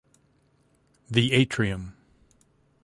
[1.11, 1.93] The Atrium.